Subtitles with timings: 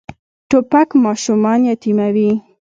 [0.49, 2.29] توپک ماشومان یتیموي.